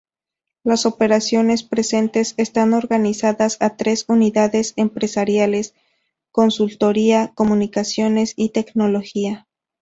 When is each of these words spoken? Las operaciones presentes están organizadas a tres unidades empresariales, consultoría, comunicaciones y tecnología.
Las 0.63 0.87
operaciones 0.87 1.61
presentes 1.61 2.33
están 2.37 2.73
organizadas 2.73 3.57
a 3.59 3.75
tres 3.77 4.05
unidades 4.07 4.73
empresariales, 4.75 5.75
consultoría, 6.31 7.33
comunicaciones 7.35 8.33
y 8.35 8.49
tecnología. 8.49 9.47